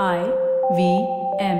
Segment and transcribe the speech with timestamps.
[0.00, 0.20] I
[0.76, 0.82] V
[1.38, 1.58] M.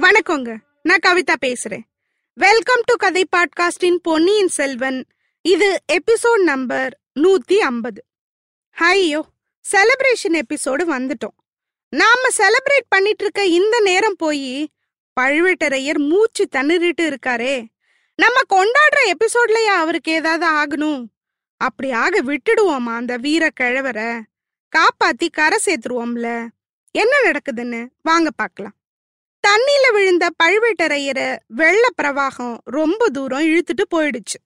[0.00, 0.56] வணக்கங்க.
[0.82, 1.84] நான் கவிதா பேசுறேன்.
[2.34, 5.06] வெல்கம் டு கதை பாட்காஸ்டின் பொன்னியின் செல்வன்
[5.42, 8.04] இது எபிசோட் நம்பர் நூத்தி ஐம்பது.
[8.72, 9.24] ஐயோ
[9.72, 11.36] செலிப்ரேஷன் எபிசோடு வந்துட்டோம்.
[11.88, 14.68] நாம செலிப்ரேட் பண்ணிட்டு இருக்க இந்த நேரம் போய்
[15.20, 17.66] பழுவேட்டரையர் மூச்சு தண்ணிட்டு இருக்காரே.
[18.14, 21.04] நம்ம கொண்டாடுற எபிசோட்லயே அவருக்கு ஏதாவது ஆகணும்?
[21.56, 24.20] அப்படி ஆக விட்டுடுவோமா அந்த வீர கிழவரை?
[24.76, 26.48] காப்பாத்தி கரை சேர்த்துருவோம்ல.
[26.90, 27.88] என்ன நடக்குதுன்னு?
[28.02, 28.74] வாங்க பார்க்கலாம்.
[29.48, 34.38] தண்ணியில விழுந்த பழுவேட்டரையரை வெள்ள பிரவாகம் ரொம்ப தூரம் இழுத்துட்டு போயிடுச்சு.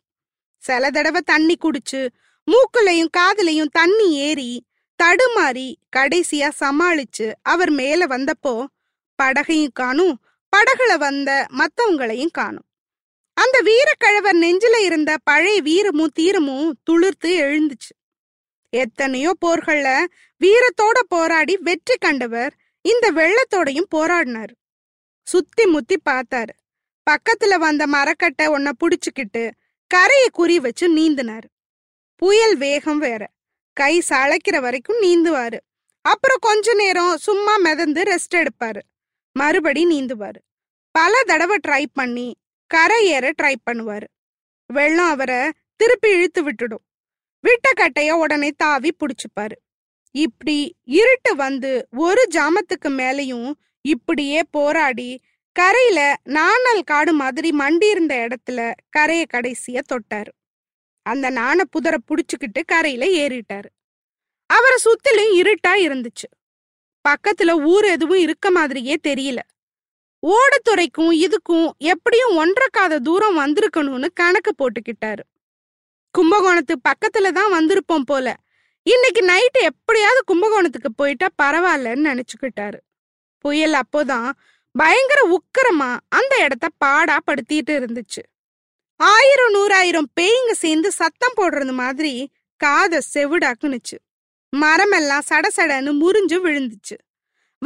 [0.58, 2.08] சில தடவை தண்ணி குடிச்சு
[2.50, 4.66] மூக்குலையும் காதலையும் தண்ணி ஏறி
[5.02, 8.64] தடுமாறி கடைசியா சமாளிச்சு அவர் மேல வந்தப்போ
[9.22, 10.20] படகையும் காணும்
[10.56, 12.64] படகுல வந்த மத்தவங்களையும் காணும்.
[13.34, 17.94] அந்த வீரக்கழவர் நெஞ்சில இருந்த பழைய வீரமும் தீரமும் துளிர்த்து எழுந்துச்சு.
[18.68, 20.04] எத்தனையோ போர்கள்ல
[20.44, 24.54] வீரத்தோட போராடி வெற்றி கண்டவர் இந்த வெள்ளத்தோடையும் போராடினாரு.
[25.22, 26.54] சுத்தி முத்தி பார்த்தாரு.
[27.10, 29.50] பக்கத்துல வந்த மரக்கட்டை ஒன்ன புடிச்சுக்கிட்டு
[29.86, 31.48] கரையை குறி வச்சு நீந்தினாரு.
[32.16, 33.28] புயல் வேகம் வேற.
[33.72, 35.58] கை சளைக்கிற வரைக்கும் நீந்துவாரு.
[36.00, 38.80] அப்புறம் கொஞ்ச நேரம் சும்மா மிதந்து ரெஸ்ட் எடுப்பாரு.
[39.32, 40.40] மறுபடி நீந்துவாரு.
[40.92, 44.06] பல தடவை ட்ரை பண்ணி கரை ஏற ட்ரை பண்ணுவாரு.
[44.66, 46.84] வெள்ளம் அவரை திருப்பி இழுத்து விட்டுடும்.
[47.40, 49.56] விட்ட கட்டைய உடனே தாவி பிடிச்சிப்பாரு.
[50.10, 55.20] இப்படி இருட்டு வந்து ஒரு ஜாமத்துக்கு மேலையும் இப்படியே போராடி
[55.52, 60.32] கரையில நாணல் காடு மாதிரி மண்டி இருந்த இடத்துல கரையை கடைசிய தொட்டாரு.
[61.02, 63.70] அந்த நாண புதரை புடிச்சுக்கிட்டு கரையில ஏறிட்டாரு.
[64.46, 66.28] அவரை சுத்திலும் இருட்டா இருந்துச்சு.
[67.08, 69.38] பக்கத்துல ஊர் எதுவும் இருக்க மாதிரியே தெரியல.
[70.26, 75.20] ஓடத்துறைக்கும் இதுக்கும் எப்படியும் ஒன்றக்காத காத தூரம் வந்திருக்கணும்னு கணக்கு போட்டுக்கிட்டாரு.
[76.18, 78.36] கும்பகோணத்து பக்கத்துல தான் வந்திருப்போம் போல.
[78.82, 82.78] இன்னைக்கு நைட்டு எப்படியாவது கும்பகோணத்துக்கு போயிட்டா பரவாயில்லன்னு நினைச்சுக்கிட்டாரு.
[83.38, 84.30] புயல் அப்போதான்
[84.72, 88.22] பயங்கர உக்கிரமா அந்த இடத்த பாடா படுத்திட்டு இருந்துச்சு.
[88.96, 93.98] ஆயிரம் நூறாயிரம் பேய்ங்க சேர்ந்து சத்தம் போடுறது மாதிரி காத செவிடாக்குனுச்சு.
[94.56, 96.96] மரமெல்லாம் சடசடன்னு முறிஞ்சு விழுந்துச்சு.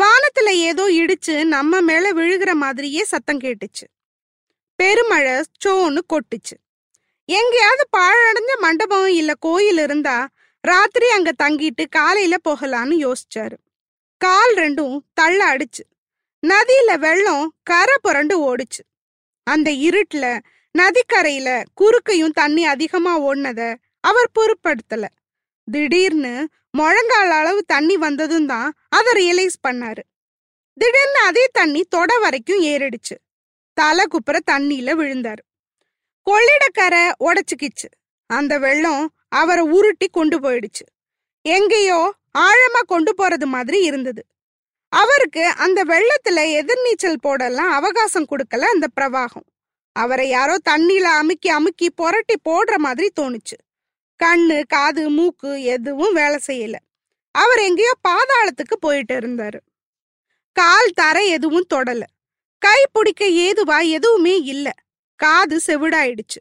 [0.00, 3.86] வானத்துல ஏதோ இடிச்சு நம்ம மேல விழுகிற மாதிரியே சத்தம் கேட்டுச்சு.
[4.74, 5.32] பெருமழை
[5.64, 6.56] சோன்னு கொட்டுச்சு.
[7.24, 10.28] எங்கேயாவது பாழடைஞ்ச மண்டபம் இல்ல கோயில் இருந்தா
[10.60, 13.56] ராத்திரி அங்க தங்கிட்டு காலையில போகலான்னு யோசிச்சாரு.
[14.18, 15.84] கால் ரெண்டும் தள்ள அடிச்சு.
[16.46, 18.82] நதியில வெள்ளம் கரை புரண்டு ஓடுச்சு.
[19.42, 20.38] அந்த இருட்டுல
[20.78, 25.04] நதிக்கரையில குறுக்கையும் தண்ணி அதிகமா ஓடினத அவர் பொருட்படுத்தல.
[25.70, 30.02] திடீர்னு முழங்கால் அளவு தண்ணி வந்ததும் தான் அதை ரியலைஸ் பண்ணாரு.
[30.74, 33.16] திடீர்னு அதே தண்ணி தொட வரைக்கும் ஏறிடுச்சு.
[33.72, 35.42] தலை குப்புற தண்ணியில விழுந்தாரு.
[36.26, 37.88] கொள்ளிடக்கரை உடைச்சுக்கிச்சு.
[38.26, 40.86] அந்த வெள்ளம் அவரை உருட்டி கொண்டு போயிடுச்சு.
[41.42, 44.26] எங்கேயோ ஆழமா கொண்டு போறது மாதிரி இருந்தது.
[44.88, 49.48] அவருக்கு அந்த வெள்ளத்துல எதிர்நீச்சல் போடலாம் அவகாசம் கொடுக்கல அந்த பிரவாகம்.
[49.92, 53.58] அவரை யாரோ தண்ணியில அமுக்கி அமுக்கி புரட்டி போடுற மாதிரி தோணுச்சு.
[54.24, 56.74] கண்ணு காது மூக்கு எதுவும் வேலை செய்யல.
[57.30, 59.58] அவர் எங்கேயோ பாதாளத்துக்கு போயிட்டு இருந்தாரு.
[60.52, 62.02] கால் தர எதுவும் தொடல.
[62.58, 64.72] கை பிடிக்க ஏதுவா எதுவுமே இல்ல.
[65.16, 66.40] காது செவிடாயிடுச்சு.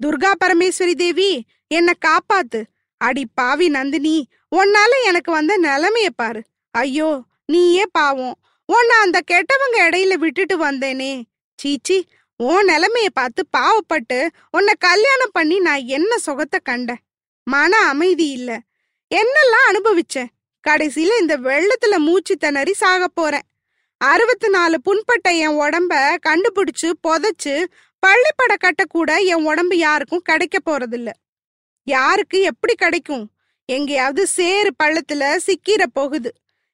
[0.00, 2.64] துர்கா பரமேஸ்வரி தேவி என்ன காப்பாத்து.
[2.98, 6.42] அடி பாவி நந்தினி உன்னால எனக்கு வந்த நிலைமைய பாரு.
[6.70, 8.36] ஐயோ நீயே பாவம்.
[8.66, 11.22] உன்னை அந்த கெட்டவங்க இடையில விட்டுட்டு வந்தேனே.
[11.54, 17.02] சீச்சி உன் நிலைமைய பார்த்து பாவப்பட்டு உன்னை கல்யாணம் பண்ணி நான் என்ன சுகத்தை கண்டேன்?
[17.50, 18.60] மன அமைதி இல்ல.
[19.14, 20.30] என்னெல்லாம் அனுபவிச்சேன்
[20.68, 23.46] கடைசியில இந்த வெள்ளத்துல மூச்சு திணறி சாக போறேன்.
[23.96, 27.64] அறுபத்தி நாலு புண்பட்ட என் உடம்ப கண்டுபிடிச்சு புதைச்சு
[27.98, 31.08] பள்ளிப்பட கட்ட கூட என் உடம்பு யாருக்கும் கிடைக்க போறதில்ல.
[31.82, 33.30] யாருக்கு எப்படி கிடைக்கும்?
[33.64, 36.32] எங்கேயாவது சேறு பள்ளத்துல சிக்கிற போகுது.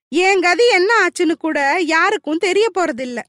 [0.09, 3.21] என் கதி என்ன ஆச்சுன்னு கூட யாருக்கும் தெரிய போறதில்ல.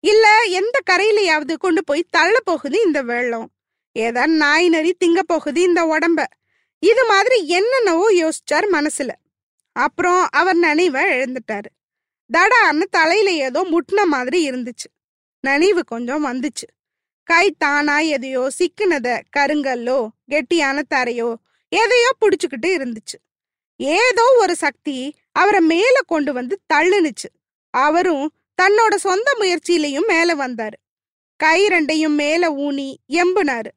[0.00, 3.50] இல்ல எந்த கரையிலையாவது கொண்டு போய் தள்ள போகுது இந்த வெள்ளம்.
[3.92, 6.24] ஏதா நாய் நரி திங்க போகுது இந்த உடம்ப.
[6.78, 9.10] இது மாதிரி என்னென்னவோ யோசிச்சார் மனசுல.
[9.72, 11.70] அப்புறம் அவர் நினைவை எழுந்துட்டாரு.
[12.32, 14.88] தடான்னு தலையில ஏதோ முட்டின மாதிரி இருந்துச்சு.
[15.40, 16.66] நினைவு கொஞ்சம் வந்துச்சு.
[17.22, 21.34] கை தானா எதையோ சிக்கினத கருங்கல்லோ கெட்டியான தரையோ
[21.68, 23.16] எதையோ புடிச்சுக்கிட்டு இருந்துச்சு.
[23.76, 27.28] ஏதோ ஒரு சக்தி அவரை மேல கொண்டு வந்து தள்ளுனுச்சு.
[27.70, 28.32] அவரும்
[28.62, 30.78] தன்னோட சொந்த முயற்சியிலையும் மேல வந்தாரு.
[31.36, 33.70] கை ரெண்டையும் மேல ஊனி எம்புனாரு.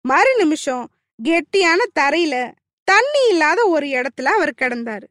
[0.00, 0.90] மறு நிமிஷம்
[1.24, 2.52] கெட்டியான தரையில
[2.84, 5.06] தண்ணி இல்லாத ஒரு இடத்துல அவர் கிடந்தாரு.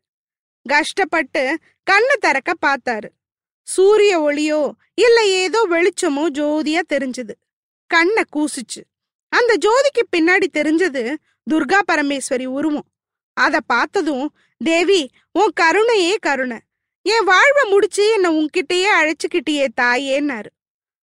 [0.70, 3.10] கஷ்டப்பட்டு கண்ணை திறக்க பார்த்தாரு.
[3.64, 7.34] சூரிய ஒளியோ இல்ல ஏதோ வெளிச்சமோ ஜோதியா தெரிஞ்சது.
[7.88, 8.82] கண்ணை கூசுச்சு.
[9.30, 11.16] அந்த ஜோதிக்கு பின்னாடி தெரிஞ்சது
[11.52, 12.88] துர்கா பரமேஸ்வரி உருவம்.
[13.34, 16.58] அத பார்த்ததும் தேவி உன் கருணையே கருணை.
[17.02, 20.52] என் வாழ்வை முடிச்சு என்னை உன்கிட்டயே அழைச்சுக்கிட்டியே தாயேன்னாரு.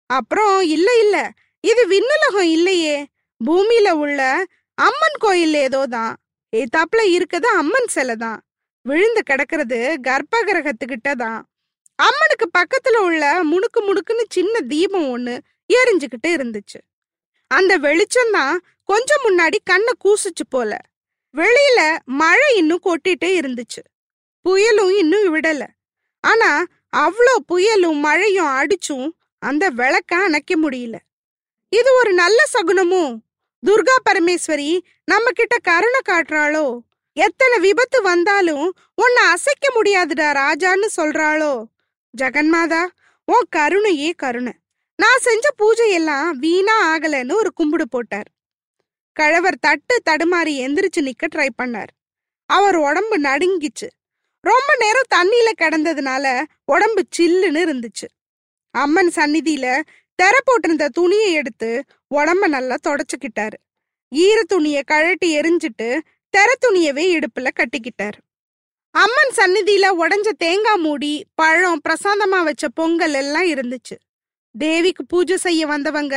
[0.05, 3.05] அப்புறம் இல்ல இல்ல இது விண்ணுலகம் இல்லையே.
[3.45, 4.45] பூமியில உள்ள
[4.77, 6.13] அம்மன் கோயில் ஏதோதான்
[6.53, 8.39] ஏத்தாப்புல இருக்கிறது அம்மன் சிலை தான்.
[8.81, 11.39] விழுந்து கிடக்கிறது கர்ப்ப கிரகத்துக்கிட்ட தான்.
[11.95, 15.35] அம்மனுக்கு பக்கத்துல உள்ள முணுக்கு முணுக்குன்னு சின்ன தீபம் ஒண்ணு
[15.73, 16.79] எரிஞ்சுக்கிட்டு இருந்துச்சு.
[17.47, 20.77] அந்த வெளிச்சம் தான் கொஞ்சம் முன்னாடி கண்ணை கூசுச்சு போல.
[21.33, 23.81] வெளியில மழை இன்னும் கொட்டிட்டே இருந்துச்சு.
[24.45, 25.63] புயலும் இன்னும் விடல.
[26.23, 26.63] ஆனா
[26.97, 29.07] அவ்வளோ புயலும் மழையும் அடிச்சும்
[29.39, 30.95] அந்த விளக்க அணைக்க முடியல.
[31.69, 33.13] இது ஒரு நல்ல சகுனமும்
[33.67, 36.79] துர்கா பரமேஸ்வரி நம்ம கிட்ட கருணை காட்டுறாளோ?
[37.13, 41.63] எத்தனை விபத்து வந்தாலும் உன்னை அசைக்க முடியாதுடா ராஜான்னு சொல்றாளோ?
[42.17, 42.85] ஜெகன்மாதா
[43.25, 44.51] உன் கருணையே கருணை.
[44.95, 48.29] நான் செஞ்ச பூஜை எல்லாம் வீணா ஆகலைன்னு ஒரு கும்பிடு போட்டார்.
[49.13, 51.93] கழவர் தட்டு தடுமாறி எந்திரிச்சு நிக்க ட்ரை பண்ணார்.
[52.45, 53.87] அவர் உடம்பு நடுங்கிச்சு.
[54.41, 58.07] ரொம்ப நேரம் தண்ணியில கிடந்ததுனால உடம்பு சில்லுன்னு இருந்துச்சு.
[58.71, 59.81] அம்மன் சந்நிதியில
[60.15, 61.83] தெர போட்டிருந்த துணியை எடுத்து
[62.15, 63.57] உடம்ப நல்லா தொடச்சுக்கிட்டாரு.
[64.11, 68.19] ஈர துணிய கழட்டி எரிஞ்சிட்டு தெர துணியவே இடுப்புல கட்டிக்கிட்டாரு.
[68.95, 73.95] அம்மன் சந்நிதியில உடஞ்ச தேங்காய் மூடி பழம் பிரசாதமா வச்ச பொங்கல் எல்லாம் இருந்துச்சு.
[74.57, 76.15] தேவிக்கு பூஜை செய்ய வந்தவங்க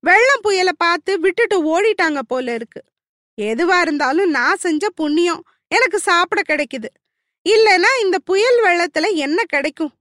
[0.00, 2.82] வெள்ளம் புயலை பார்த்து விட்டுட்டு ஓடிட்டாங்க போல இருக்கு.
[3.40, 6.90] எதுவா இருந்தாலும் நான் செஞ்ச புண்ணியம் எனக்கு சாப்பிட கிடைக்குது.
[7.48, 9.92] இல்லைன்னா இந்த புயல் வெள்ளத்துல என்ன கிடைக்கும்?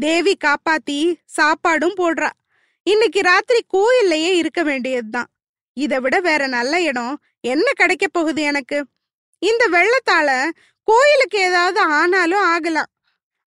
[0.00, 2.30] தேவி காப்பாத்தி சாப்பாடும் போடுறா.
[2.86, 5.26] இன்னைக்கு ராத்திரி கோயில்லையே இருக்க வேண்டியதுதான்.
[5.72, 7.22] இதை விட வேற நல்ல இடம்.
[7.40, 8.86] என்ன கிடைக்க போகுது எனக்கு?
[9.38, 10.50] இந்த வெள்ளத்தால
[10.82, 12.86] கோயிலுக்கு ஏதாவது ஆனாலும் ஆகலாம்.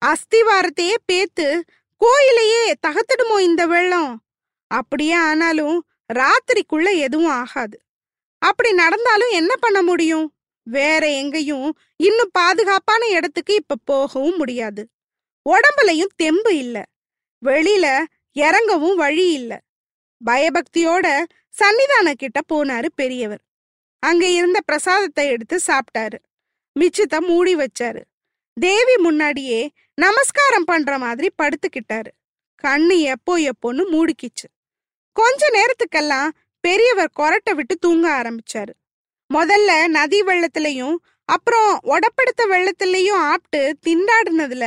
[0.05, 1.61] அஸ்திவாரத்தையே பேத்து
[1.97, 4.21] கோயிலையே தகத்துடுமோ இந்த வெள்ளம்?
[4.67, 7.79] அப்படியே ஆனாலும் ராத்திரிக்குள்ள எதுவும் ஆகாது.
[8.37, 10.35] அப்படி நடந்தாலும் என்ன பண்ண முடியும்?
[10.63, 14.89] வேற எங்கேயும் இன்னும் பாதுகாப்பான இடத்துக்கு இப்ப போகவும் முடியாது.
[15.49, 16.85] உடம்புலயும் தெம்பு இல்ல.
[17.45, 18.03] வெளியில
[18.37, 19.53] இறங்கவும் வழி இல்ல.
[20.21, 21.07] பயபக்தியோட
[21.55, 23.43] சன்னிதான கிட்ட போனாரு பெரியவர்.
[24.03, 26.17] அங்க இருந்த பிரசாதத்தை எடுத்து சாப்பிட்டாரு
[26.75, 28.01] மிச்சத்தை மூடி வச்சாரு.
[28.57, 29.61] தேவி முன்னாடியே
[29.95, 32.11] நமஸ்காரம் பண்ற மாதிரி படுத்துக்கிட்டாரு.
[32.63, 34.47] கண்ணு எப்போ எப்போன்னு மூடிக்கிச்சு.
[35.11, 36.29] கொஞ்ச நேரத்துக்கெல்லாம்
[36.59, 38.73] பெரியவர் கொரட்டை விட்டு தூங்க ஆரம்பிச்சாரு.
[39.33, 40.95] முதல்ல நதி வெள்ளத்திலையும்
[41.25, 44.65] அப்புறம் ஒடப்படுத்த வெள்ளத்திலையும் ஆப்ட்டு திண்டாடுனதுல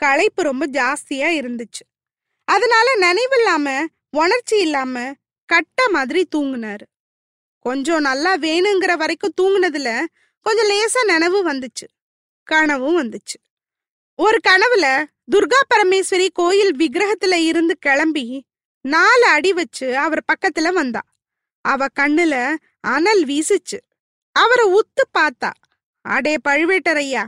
[0.00, 1.84] களைப்பு ரொம்ப ஜாஸ்தியா இருந்துச்சு.
[2.48, 3.66] அதனால நினைவில்லாம
[4.10, 4.96] உணர்ச்சி இல்லாம
[5.48, 6.86] கட்ட மாதிரி தூங்குனாரு.
[7.64, 9.90] கொஞ்சம் நல்லா வேணுங்கிற வரைக்கும் தூங்குனதுல
[10.46, 11.86] கொஞ்சம் லேசா நினைவு வந்துச்சு.
[12.48, 13.36] கனவும் வந்துச்சு.
[14.18, 14.86] ஒரு கனவுல
[15.32, 18.26] துர்கா பரமேஸ்வரி கோயில் விக்கிரகத்துல இருந்து கிளம்பி
[18.84, 21.02] நாலு அடி வச்சு அவர் பக்கத்துல வந்தா.
[21.64, 22.34] அவ கண்ணுல
[22.88, 23.78] அனல் வீசுச்சு.
[24.36, 25.50] அவரை உத்து பார்த்தா
[26.04, 27.24] அடே பழுவேட்டரையா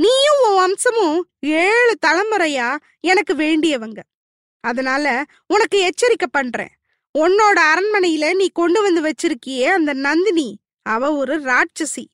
[0.00, 1.18] நீயும் உன் வம்சமும்
[1.60, 2.68] ஏழு தலைமுறையா
[3.00, 4.00] எனக்கு வேண்டியவங்க.
[4.68, 6.72] அதனால உனக்கு எச்சரிக்கை பண்றேன்.
[7.18, 10.48] உன்னோட அரண்மனையில நீ கொண்டு வந்து வச்சிருக்கியே அந்த நந்தினி.
[10.82, 12.04] அவ ஒரு ராட்சசி.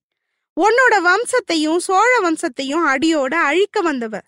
[0.61, 4.21] உன்னோட வம்சத்தையும் சோழ வம்சத்தையும் அடியோட அழிக்க வந்தவ.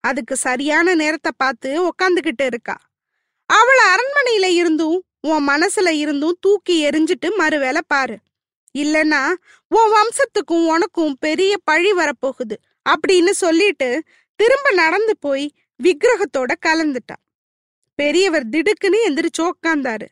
[0.00, 2.76] அதுக்கு சரியான நேரத்தை பார்த்து உக்காந்துகிட்டு இருக்கா.
[3.52, 8.18] அவள அரண்மனையில இருந்தும் உன் மனசுல இருந்தும் தூக்கி எரிஞ்சிட்டு மறுவேளை பாரு.
[8.78, 9.24] இல்லனா
[9.68, 12.56] உன் வம்சத்துக்கும் உனக்கும் பெரிய பழி வரப்போகுது.
[12.90, 14.02] அப்படின்னு சொல்லிட்டு
[14.36, 15.46] திரும்ப நடந்து போய்
[15.82, 17.16] விக்கிரகத்தோட கலந்துட்டா.
[17.96, 20.06] பெரியவர் திடுக்குன்னு எந்திரிச்சு உக்காந்தாரு.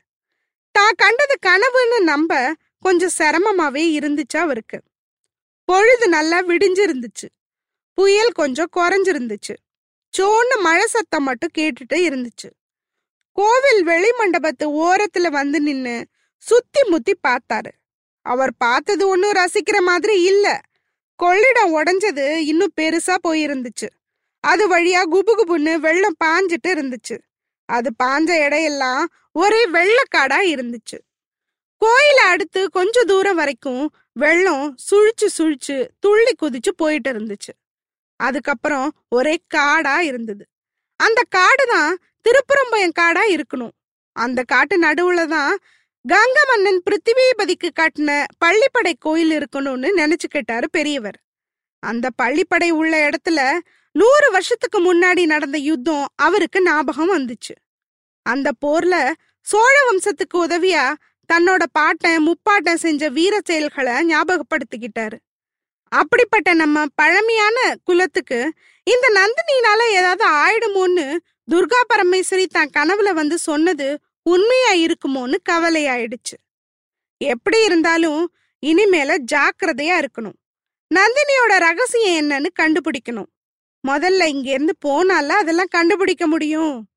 [0.71, 4.81] தான் கண்டது கனவுன்னு நம்ப கொஞ்சம் சிரமமாவே இருந்துச்சு அவருக்கு.
[5.65, 7.29] பொழுது நல்லா விடிஞ்சிருந்துச்சு.
[7.95, 9.55] புயல் கொஞ்சம் குறைஞ்சிருந்துச்சு.
[10.19, 12.51] சோன்னு மழை சத்தம் மட்டும் கேட்டுட்டு இருந்துச்சு.
[13.33, 16.07] கோவில் வெளி மண்டபத்து ஓரத்துல வந்து நின்னு
[16.39, 17.71] சுத்தி முத்தி பார்த்தாரு.
[18.23, 20.61] அவர் பார்த்தது ஒன்னும் ரசிக்கிற மாதிரி இல்ல.
[21.23, 23.89] கொள்ளிடம் உடஞ்சது இன்னும் பெருசா போயிருந்துச்சு.
[24.41, 27.19] அது வழியா குபுகுபுன்னு வெள்ளம் பாஞ்சிட்டு இருந்துச்சு.
[27.77, 29.03] அது பாஞ்ச இடையெல்லாம்
[29.33, 30.99] ஒரே வெள்ளக்காடா இருந்துச்சு.
[31.83, 33.85] கோயில அடுத்து கொஞ்ச தூரம் வரைக்கும்
[34.23, 37.53] வெள்ளம் சுழிச்சு சுழிச்சு துள்ளி குதிச்சு போயிட்டு இருந்துச்சு.
[38.21, 40.45] அதுக்கப்புறம் ஒரே காடா இருந்தது.
[41.01, 41.93] அந்த காடு தான்
[42.25, 43.75] திருப்புறம்பயம் காடா இருக்கணும்.
[44.17, 45.55] அந்த காட்டு நடுவுல தான்
[46.05, 48.11] கங்க மன்னன் பிருத்திவிபதிக்கு கட்டின
[48.45, 51.19] பள்ளிப்படை கோயில் இருக்கணும்னு நினைச்சுக்கிட்டாரு பெரியவர்.
[51.83, 53.41] அந்த பள்ளிப்படை உள்ள இடத்துல
[53.95, 57.55] நூறு வருஷத்துக்கு முன்னாடி நடந்த யுத்தம் அவருக்கு ஞாபகம் வந்துச்சு.
[58.25, 60.95] அந்த போர்ல சோழ வம்சத்துக்கு உதவியா
[61.33, 65.19] தன்னோட பாட்டன் முப்பாட்டன் செஞ்ச வீர செயல்களை ஞாபகப்படுத்திக்கிட்டாரு.
[65.89, 68.53] அப்படிப்பட்ட நம்ம பழமையான குலத்துக்கு
[68.85, 71.17] இந்த நந்தினினால ஏதாவது ஆயிடுமோன்னு
[71.51, 76.37] துர்கா பரமேஸ்வரி தன் கனவுல வந்து சொன்னது உண்மையா இருக்குமோன்னு கவலையாயிடுச்சு.
[77.17, 78.35] எப்படி இருந்தாலும்
[78.67, 80.39] இனிமேல ஜாக்கிரதையா இருக்கணும்.
[80.95, 83.31] நந்தினியோட ரகசியம் என்னன்னு கண்டுபிடிக்கணும்.
[83.89, 86.89] முதல்ல இங்க இருந்து போனால அதெல்லாம் கண்டுபிடிக்க முடியும்.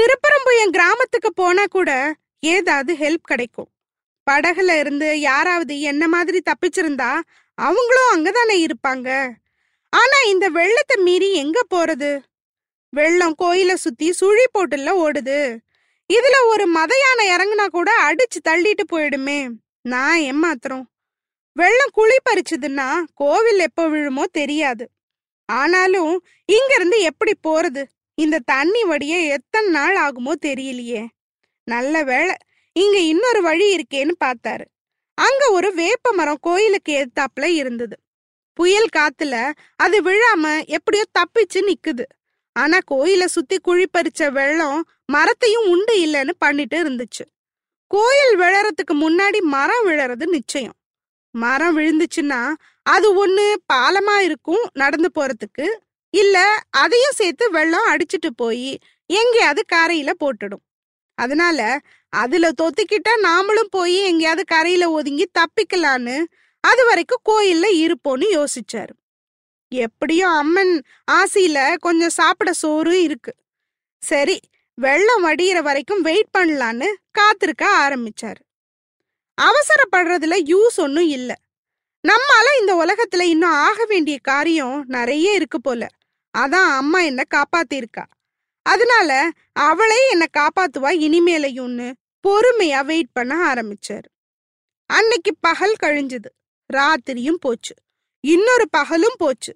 [0.00, 3.68] திருப்பரம்புயம் கிராமத்துக்கு போனா கூட ஏதாவது ஹெல்ப் கிடைக்கும்.
[4.30, 7.20] படகுல இருந்து யாராவது என்ன மாதிரி தப்பிச்சிருந்தா
[7.54, 9.08] அவங்களும் அங்கதானே இருப்பாங்க.
[9.88, 12.20] ஆனா இந்த வெள்ளத்தை மீறி எங்க போறது?
[12.88, 15.58] வெள்ளம் கோயில சுத்தி சுழி போட்டுல ஓடுது.
[16.12, 19.48] இதுல ஒரு மத யானை இறங்குனா கூட அடிச்சு தள்ளிட்டு போயிடுமே.
[19.82, 20.86] நான் ஏமாத்துறோம்.
[21.52, 24.90] வெள்ளம் குழி பறிச்சதுன்னா கோவில் எப்போ விழுமோ தெரியாது.
[25.46, 27.84] ஆனாலும் இங்க இருந்து எப்படி போறது?
[28.18, 31.02] இந்த தண்ணி வடிய எத்தனை நாள் ஆகுமோ தெரியலையே.
[31.66, 32.34] நல்ல வேளை
[32.76, 34.66] இங்க இன்னொரு வழி இருக்கேன்னு பார்த்தாரு
[35.18, 37.96] அங்க ஒரு வேப்ப மரம் கோயிலுக்கு எதிர்த்தாப்புல இருந்தது.
[38.52, 39.34] புயல் காத்துல
[39.76, 42.04] அது விழாம எப்படியோ தப்பிச்சு நிக்குது.
[42.56, 47.24] ஆனா கோயில சுத்தி குழி பறிச்ச வெள்ளம் மரத்தையும் உண்டு இல்லைன்னு பண்ணிட்டு இருந்துச்சு.
[47.90, 50.76] கோயில் விழறதுக்கு முன்னாடி மரம் விழறது நிச்சயம்.
[51.34, 52.40] மரம் விழுந்துச்சுன்னா
[52.86, 55.66] அது ஒண்ணு பாலமா இருக்கும் நடந்து போறதுக்கு.
[56.16, 56.36] இல்ல
[56.70, 60.64] அதையும் சேர்த்து வெள்ளம் அடிச்சிட்டு போய் எங்கேயாவது கரையில போட்டுடும்.
[61.14, 66.16] அதனால அதுல தொத்திக்கிட்டா நாமளும் போய் எங்கேயாவது கரையில ஒதுங்கி தப்பிக்கலான்னு
[66.60, 68.94] அது வரைக்கும் கோயில்ல இருப்போன்னு யோசிச்சாரு.
[69.68, 70.74] எப்படியும் அம்மன்
[71.12, 73.34] ஆசையில கொஞ்சம் சாப்பிட சோறு இருக்கு.
[74.02, 74.40] சரி
[74.74, 78.42] வெள்ளம் வடிகிற வரைக்கும் வெயிட் பண்ணலான்னு காத்திருக்க ஆரம்பிச்சாரு.
[79.42, 81.36] அவசரப்படுறதுல யூஸ் ஒன்றும் இல்லை.
[82.08, 85.86] நம்மால இந்த உலகத்துல இன்னும் ஆக வேண்டிய காரியம் நிறைய இருக்கு போல.
[86.36, 88.04] அதான் அம்மா என்ன காப்பாத்திருக்கா
[88.62, 91.92] அதனால அவளே என்ன காப்பாத்துவா இனிமேலையும்னு
[92.28, 94.08] பொறுமையா வெயிட் பண்ண ஆரம்பிச்சாரு.
[94.86, 96.24] அன்னைக்கு பகல் கழிஞ்சது.
[96.72, 97.74] ராத்திரியும் போச்சு.
[98.20, 99.54] இன்னொரு பகலும் போச்சு.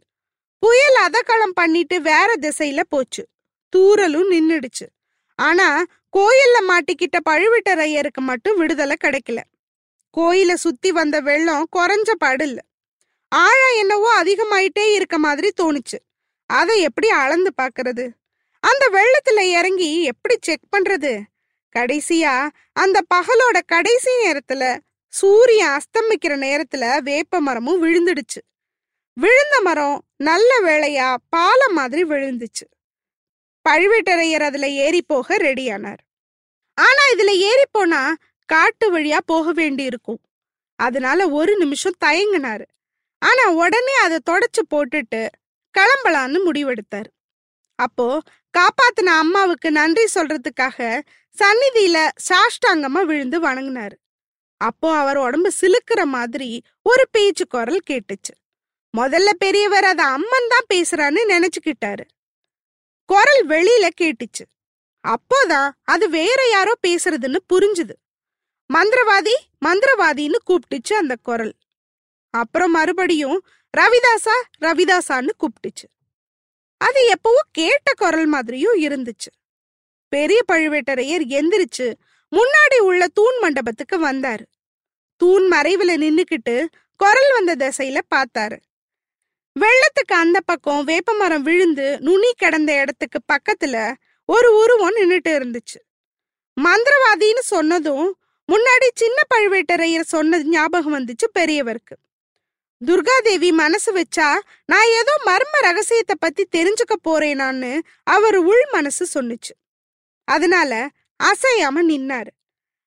[0.58, 3.28] புயல் அதக்களம் பண்ணிட்டு வேற திசையில போச்சு.
[3.76, 4.86] தூரலும் நின்னுடுச்சு.
[5.34, 5.84] ஆனா
[6.16, 9.40] கோயில்ல மாட்டிக்கிட்ட பழுவேட்டரையருக்கு மட்டும் விடுதலை கிடைக்கல.
[10.16, 12.58] கோயில சுத்தி வந்த வெள்ளம் குறைஞ்ச படல
[13.28, 15.98] ஆழம் என்னவோ அதிகமாயிட்டே இருக்க மாதிரி தோணுச்சு.
[16.50, 18.04] அதை எப்படி அளந்து பாக்குறது
[18.60, 21.22] அந்த வெள்ளத்துல இறங்கி எப்படி செக் பண்றது?
[21.78, 24.78] கடைசியா அந்த பகலோட கடைசி நேரத்துல
[25.08, 28.40] சூரியன் அஸ்தமிக்கிற நேரத்துல வேப்ப மரமும் விழுந்துடுச்சு.
[29.12, 32.66] விழுந்த மரம் நல்ல வேளையா பாலம் மாதிரி விழுந்துச்சு.
[33.68, 36.02] பழுவேட்டரையர் அதுல ஏறி போக ரெடியானார்
[36.74, 38.14] ஆனா இதுல ஏறி போனா
[38.44, 40.20] காட்டு வழியா போக வேண்டி இருக்கும்.
[40.76, 42.66] அதனால ஒரு நிமிஷம் தயங்கினாரு.
[43.18, 45.28] ஆனா உடனே அதை தொடச்சு போட்டுட்டு
[45.78, 47.10] கிளம்பலான்னு முடிவெடுத்தாரு.
[47.74, 48.22] அப்போ
[48.58, 51.00] காப்பாத்தின அம்மாவுக்கு நன்றி சொல்றதுக்காக
[51.38, 53.96] சந்நிதியில சாஷ்டாங்கமா விழுந்து வணங்கினாரு.
[54.56, 58.32] அப்போ அவர் உடம்பு சிலுக்கிற மாதிரி ஒரு பேச்சு குரல் கேட்டுச்சு.
[58.98, 62.04] முதல்ல பெரியவர் அத அம்மன் தான் பேசுறான்னு நினைச்சுக்கிட்டாரு.
[63.04, 64.44] குரல் வெளியில கேட்டுச்சு.
[65.08, 67.92] அப்போதான் அது வேற யாரோ பேசுறதுன்னு புரிஞ்சுது.
[68.74, 69.34] மந்திரவாதி
[69.66, 71.54] மந்திரவாதின்னு கூப்பிட்டுச்சு அந்த குரல்.
[72.30, 73.44] அப்புறம் மறுபடியும்
[73.76, 75.88] ரவிதாசா ரவிதாசான்னு கூப்பிட்டுச்சு.
[76.76, 79.30] அது எப்பவோ கேட்ட குரல் மாதிரியும் இருந்துச்சு.
[80.08, 81.94] பெரிய பழுவேட்டரையர் எந்திரிச்சு
[82.36, 84.44] முன்னாடி உள்ள தூண் மண்டபத்துக்கு வந்தாரு.
[85.16, 88.58] தூண் மறைவுல நின்னுக்கிட்டு குரல் வந்த திசையில பார்த்தாரு.
[89.60, 95.80] வெள்ளத்துக்கு அந்த பக்கம் வேப்பமரம் விழுந்து நுனி கிடந்த இடத்துக்கு பக்கத்துல ஒரு உருவம் நின்னுட்டு இருந்துச்சு.
[96.60, 98.18] மந்திரவாதின்னு சொன்னதும்
[98.52, 101.96] முன்னாடி சின்ன பழுவேட்டரையர் சொன்னது ஞாபகம் வந்துச்சு பெரியவருக்கு.
[102.86, 104.28] துர்காதேவி மனசு வச்சா
[104.64, 109.54] நான் ஏதோ மர்ம ரகசியத்தை பத்தி தெரிஞ்சுக்க போறேனான்னு அவர் உள் மனசு சொன்னுச்சு.
[110.24, 110.88] அதனால
[111.22, 112.32] அசையாம நின்னாரு.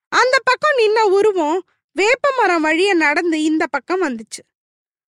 [0.10, 1.60] அந்த பக்கம் நின்ன உருவம்
[1.92, 4.42] வேப்ப மரம் வழிய நடந்து இந்த பக்கம் வந்துச்சு.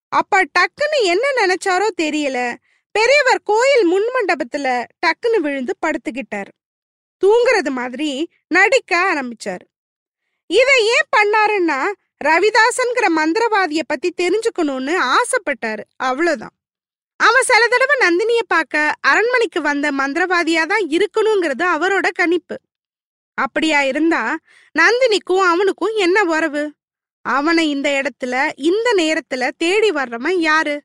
[0.08, 2.54] அப்ப டக்குன்னு என்ன நினைச்சாரோ தெரியல.
[2.90, 6.50] பெரியவர் கோயில் முன் மண்டபத்துல டக்குன்னு விழுந்து படுத்துக்கிட்டார்.
[7.22, 9.66] தூங்குறது மாதிரி நடிக்க ஆரம்பிச்சாரு.
[10.46, 11.80] இதை ஏன் பண்ணாருன்னா
[12.24, 15.82] ரவிதாசன்கிற மந்திரவாதிய பத்தி தெரிஞ்சுக்கணும்னு ஆசைப்பட்டாரு.
[15.96, 16.52] அவ்வளவுதான்.
[17.16, 22.60] அவன் சில தடவை நந்தினிய பார்க்க அரண்மனைக்கு வந்த மந்திரவாதியா தான் இருக்கணுங்கிறது அவரோட கணிப்பு.
[23.34, 24.36] அப்படியா இருந்தா
[24.78, 26.72] நந்தினிக்கும் அவனுக்கும் என்ன உறவு?
[27.22, 30.82] அவனை இந்த இடத்துல இந்த நேரத்துல தேடி வர்றவன் யாரு?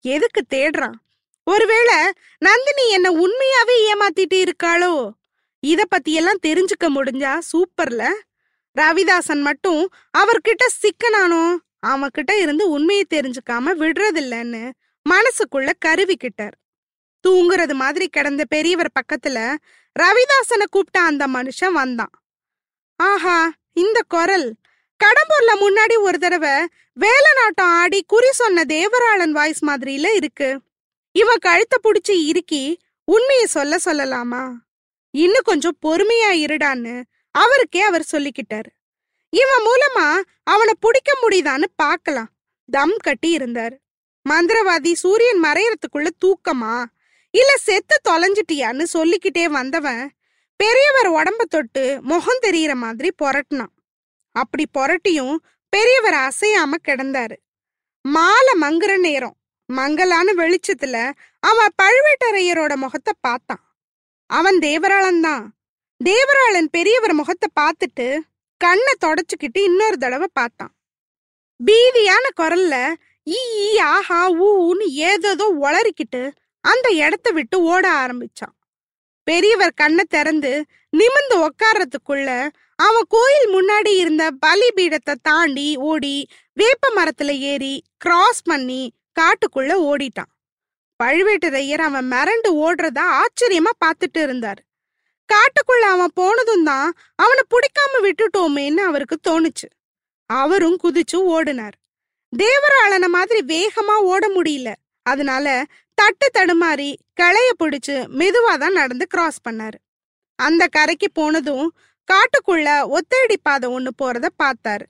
[0.00, 0.98] எதுக்கு தேடுறான்?
[1.44, 1.94] ஒருவேளை
[2.38, 5.10] நந்தினி என்ன உண்மையாவே ஏமாத்திட்டு இருக்காளோ?
[5.60, 8.12] இத பத்தி எல்லாம் தெரிஞ்சுக்க முடிஞ்சா சூப்பர்ல.
[8.80, 11.56] ரவிதாசன் மட்டும் அவர்கிட்ட சிக்கனானோ?
[11.86, 14.70] அவன்கிட்ட இருந்து உண்மையை தெரிஞ்சுக்காம விடுறதில்லன்னு
[15.10, 16.56] மனசுக்குள்ள கருவிக்கிட்டார்.
[17.28, 19.56] தூங்குறது மாதிரி கிடந்த பெரியவர் பக்கத்துல
[19.98, 22.10] ரவிதாசனை கூப்பிட்ட அந்த மனுஷன் வந்தான்.
[22.96, 24.54] ஆஹா இந்த குரல்.
[25.04, 26.66] கடம்பூர்ல முன்னாடி ஒரு தடவை
[27.00, 30.60] வேலநாட்டம் ஆடி குறி சொன்ன தேவராளன் வாய்ஸ் மாதிரில இருக்கு.
[31.12, 34.52] இவன் கழுத்தை புடிச்சு இறுக்கி உண்மையை சொல்ல சொல்லலாமா?
[35.10, 38.70] இன்னும் கொஞ்சம் பொறுமையா இருடான்னு அவருக்கே அவர் சொல்லிக்கிட்டாரு.
[39.30, 40.06] இவன் மூலமா
[40.42, 42.30] அவனை பிடிக்க முடியுதான்னு பார்க்கலாம்.
[42.70, 43.76] தம் கட்டி இருந்தாரு.
[44.28, 46.84] மந்திரவாதி சூரியன் மறையறதுக்குள்ள தூக்கமா?
[47.30, 50.10] இல்ல செத்து தொலைஞ்சிட்டியான்னு சொல்லிக்கிட்டே வந்தவன்
[50.56, 53.74] பெரியவர் உடம்ப தொட்டு முகம் தெரியற மாதிரி புரட்டினான்.
[54.32, 55.36] அப்படி புரட்டியும்
[55.68, 57.36] பெரியவர் அசையாம கிடந்தாரு.
[58.02, 59.36] மாலை மங்குற நேரம்.
[59.68, 63.62] மங்கலான வெளிச்சத்துல அவன் பழுவேட்டரையரோட முகத்தை பார்த்தான்.
[64.26, 65.44] அவன் தேவராளன் தான்
[66.08, 68.06] தேவராளன் பெரியவர் முகத்தை பார்த்துட்டு
[68.60, 70.72] கண்ணை தொடச்சுக்கிட்டு இன்னொரு தடவை பார்த்தான்.
[71.60, 72.74] பீதியான குரல்ல
[73.26, 73.42] ஈ
[73.78, 76.22] ஆஹா ஊன்னு ஏதேதோ உளறிக்கிட்டு
[76.64, 78.54] அந்த இடத்த விட்டு ஓட ஆரம்பிச்சான்.
[79.26, 80.52] பெரியவர் கண்ணை திறந்து
[80.96, 82.28] நிமிந்து உக்காரத்துக்குள்ள
[82.86, 86.16] அவன் கோயில் முன்னாடி இருந்த பலிபீடத்தை தாண்டி ஓடி
[86.52, 88.82] வேப்ப மரத்துல ஏறி கிராஸ் பண்ணி
[89.20, 90.32] காட்டுக்குள்ள ஓடிட்டான்.
[91.00, 94.62] பழுவேட்டரையர் அவன் மிரண்டு ஓடுறத ஆச்சரியமா பார்த்துட்டு இருந்தார்.
[95.32, 99.68] காட்டுக்குள்ள அவன் போனதும் தான் அவனை பிடிக்காம விட்டுட்டோமேன்னு அவருக்கு தோணுச்சு.
[100.30, 101.76] அவரும் குதிச்சு ஓடினார்.
[102.32, 104.70] தேவராளன மாதிரி வேகமா ஓட முடியல.
[105.06, 105.46] அதனால
[105.98, 109.78] தட்டு தடுமாறி கிளைய பிடிச்சு மெதுவா தான் நடந்து கிராஸ் பண்ணாரு.
[110.38, 111.66] அந்த கரைக்கு போனதும்
[112.08, 114.86] காட்டுக்குள்ள ஒத்தடி பாதை ஒண்ணு போறத பார்த்தாரு.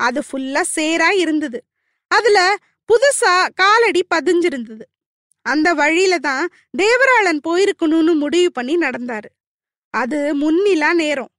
[0.00, 1.58] அது ஃபுல்லா சேரா இருந்தது.
[2.10, 2.38] அதுல
[2.88, 4.84] புதுசா காலடி பதிஞ்சிருந்தது.
[5.46, 6.44] அந்த வழியில தான்
[6.78, 9.28] தேவராளன் போயிருக்கணும்னு முடிவு பண்ணி நடந்தாரு.
[9.90, 11.30] அது முன்னிலா நேரம்.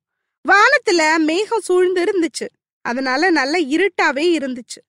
[0.46, 2.48] வானத்துல மேகம் சூழ்ந்து இருந்துச்சு
[2.82, 4.80] அதனால நல்ல இருட்டாவே இருந்துச்சு.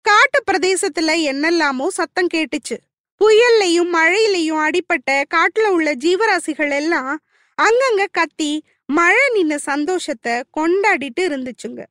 [0.00, 2.76] காட்டு பிரதேசத்துல என்னெல்லாமோ சத்தம் கேட்டுச்சு.
[3.20, 7.20] புயல்லையும் மழையிலையும் அடிப்பட்ட காட்டுல உள்ள ஜீவராசிகள் எல்லாம்
[7.62, 11.84] அங்கங்க கத்தி மழை நின்ன சந்தோஷத்தை கொண்டாடிட்டு இருந்துச்சுங்க.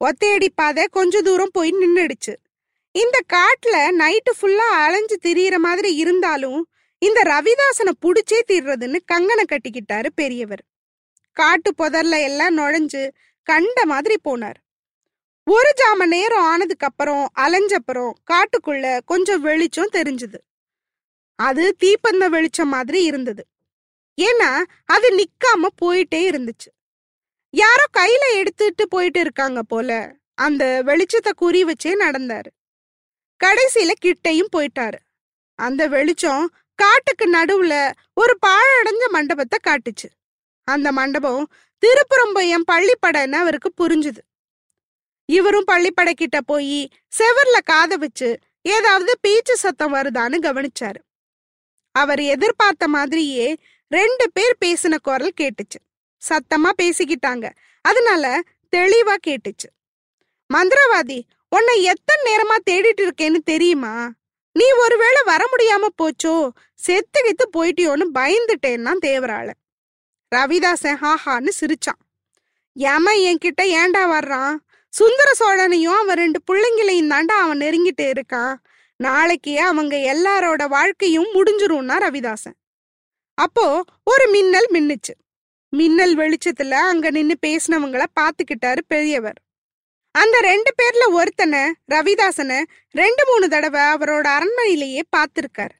[0.00, 2.34] ஒத்தையடி பாதை கொஞ்ச தூரம் போய் நின்னுடுச்சு.
[2.92, 6.68] இந்த காட்டுல நைட்டு ஃபுல்லா அலைஞ்சு திரியிற மாதிரி இருந்தாலும்
[7.06, 10.62] இந்த ரவிதாசனை புடிச்சே தீர்றதுன்னு கங்கனை கட்டிக்கிட்டாரு பெரியவர்.
[11.32, 13.02] காட்டு புதர்ல எல்லாம் நுழைஞ்சு
[13.42, 14.60] கண்ட மாதிரி போனார்.
[15.44, 20.38] ஒரு ஜாம நேரம் ஆனதுக்கு அப்புறம் அலைஞ்சப்புறம் காட்டுக்குள்ள கொஞ்சம் வெளிச்சம் தெரிஞ்சது.
[21.38, 23.46] அது தீப்பந்த வெளிச்சம் மாதிரி இருந்தது.
[24.18, 24.50] ஏன்னா
[24.84, 26.70] அது நிக்காம போயிட்டே இருந்துச்சு.
[27.50, 32.50] யாரோ கையில எடுத்துட்டு போயிட்டு இருக்காங்க போல அந்த வெளிச்சத்தை குறி வச்சே நடந்தாரு.
[33.40, 35.00] கடைசியில கிட்டையும் போயிட்டாரு.
[35.58, 40.08] அந்த வெளிச்சம் காட்டுக்கு நடுவுல ஒரு பாழடைஞ்ச மண்டபத்தை காட்டுச்சு.
[40.64, 41.52] அந்த மண்டபம்
[41.86, 44.18] திருப்புறம்பையம் பள்ளிப்படைன்னு அவருக்கு புரிஞ்சுது.
[45.32, 51.00] இவரும் பள்ளிப்படை கிட்ட போய் செவர்ல காத வச்சு ஏதாவது பீச்சு சத்தம் வருதான்னு கவனிச்சாரு.
[51.92, 53.56] அவர் எதிர்பார்த்த மாதிரியே
[53.88, 55.80] ரெண்டு பேர் பேசின குரல் கேட்டுச்சு.
[56.30, 57.50] சத்தமா பேசிக்கிட்டாங்க.
[57.80, 58.40] அதனால
[58.76, 59.68] தெளிவா கேட்டுச்சு.
[60.54, 64.12] மந்திரவாதி உன்னை எத்தனை நேரமா தேடிட்டு இருக்கேன்னு தெரியுமா?
[64.58, 66.48] நீ ஒருவேளை வர முடியாம போச்சோ?
[66.86, 69.50] செத்துகித்து போயிட்டியோன்னு பயந்துட்டேன்னா தேவராள.
[70.36, 72.00] ரவிதாசன் ஹாஹான்னு சிரிச்சான்.
[72.78, 74.56] ஏமா என்கிட்ட ஏன்டா வர்றான்
[74.88, 78.54] சுந்தர சோழனையும் அவன் ரெண்டு பிள்ளைங்களையும் தாண்டா அவன் நெருங்கிட்டு இருக்கான்.
[78.96, 82.58] நாளைக்கு அவங்க எல்லாரோட வாழ்க்கையும் முடிஞ்சிரும்னா ரவிதாசன்.
[83.34, 85.14] அப்போ ஒரு மின்னல் மின்னுச்சு.
[85.68, 89.43] மின்னல் வெளிச்சத்துல அங்க நின்னு பேசினவங்கள பாத்துக்கிட்டாரு பெரியவர்.
[90.14, 95.74] அந்த ரெண்டு பேர்ல ஒருத்தனை ரவிதாசனை ரெண்டு மூணு தடவை அவரோட அரண்மனையிலேயே பார்த்துருக்காரு.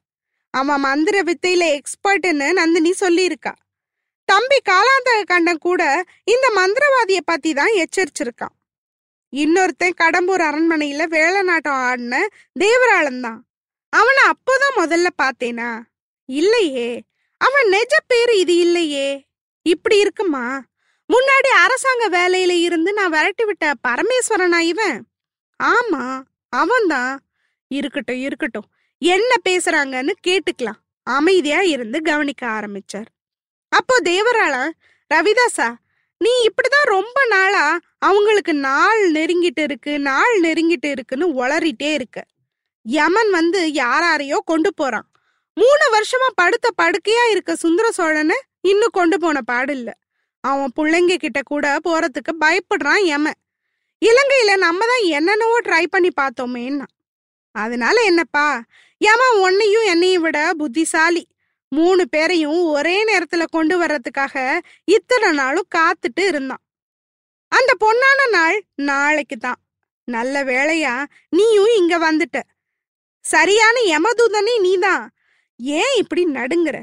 [0.49, 3.53] அவன் மந்திர வித்தையில எக்ஸ்பர்ட்னு நந்தினி சொல்லியிருக்கா.
[4.25, 8.55] தம்பி காலாந்த கண்டன் கூட இந்த மந்திரவாதிய பத்தி தான் எச்சரிச்சிருக்கான்.
[9.33, 12.27] இன்னொருத்தன் கடம்பூர் அரண்மனையில வேலை நாட்டம் ஆடின
[12.59, 13.39] தேவராளன் தான்.
[13.89, 15.81] அவனை அப்போதான் முதல்ல பார்த்தேனா?
[16.25, 17.01] இல்லையே.
[17.37, 19.25] அவன் நெஜ பேர் இது இல்லையே.
[19.61, 20.45] இப்படி இருக்குமா?
[21.13, 25.07] முன்னாடி அரசாங்க வேலையில இருந்து நான் விரட்டி விட்ட பரமேஸ்வரனா இவன்?
[25.63, 27.19] ஆமா அவன்தான்.
[27.67, 28.69] இருக்கட்டும் இருக்கட்டும்.
[28.97, 30.79] என்ன பேசுறாங்கன்னு கேட்டுக்கலாம்.
[31.03, 33.09] அமைதியா இருந்து கவனிக்க ஆரம்பிச்சார்.
[33.67, 34.71] அப்போ தேவராளா
[35.13, 35.75] ரவிதாசா
[36.17, 42.23] நீ இப்படிதான் ரொம்ப நாளா அவங்களுக்கு நாள் நெருங்கிட்டு இருக்கு நாள் நெருங்கிட்டு இருக்குன்னு உளறிட்டே இருக்க.
[42.81, 45.07] யமன் வந்து யாராரையோ கொண்டு போறான்.
[45.53, 49.93] மூணு வருஷமா படுத்த படுக்கையா இருக்க சுந்தர சோழனை இன்னும் கொண்டு போன பாடு இல்லை.
[50.45, 53.31] அவன் பிள்ளைங்க கிட்ட கூட போறதுக்கு பயப்படுறான் எம.
[54.01, 56.87] இலங்கையில நம்ம தான் என்னென்னவோ ட்ரை பண்ணி பார்த்தோமேன்னா.
[57.55, 58.47] அதனால என்னப்பா?
[59.01, 61.23] ஏமா உன்னையும் என்னையும் விட புத்திசாலி.
[61.71, 64.35] மூணு பேரையும் ஒரே நேரத்துல கொண்டு வர்றதுக்காக
[64.85, 66.63] இத்தனை நாளும் காத்துட்டு இருந்தான்.
[67.51, 69.59] அந்த பொன்னான நாள் நாளைக்கு தான்.
[70.07, 72.39] நல்ல வேளையா நீயும் இங்க வந்துட்ட.
[73.25, 75.05] சரியான எமதுதனே நீதான்.
[75.79, 76.77] ஏன் இப்படி நடுங்குற?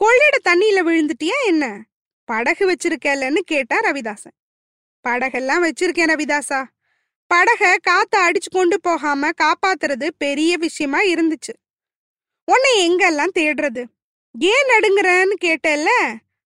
[0.00, 1.64] கொள்ளிட தண்ணியில விழுந்துட்டியா என்ன?
[2.26, 4.36] படகு வச்சிருக்கலன்னு கேட்டா ரவிதாசன்.
[5.08, 6.64] படகெல்லாம் வச்சிருக்கேன் ரவிதாசா.
[7.34, 11.52] படக காத்த அடிச்சு கொண்டு போகாம காப்பாத்துறது பெரிய விஷயமா இருந்துச்சு.
[12.44, 13.84] உன்னை எங்கெல்லாம் தேடுறது?
[14.38, 15.86] ஏன் நடுங்குறன்னு கேட்டல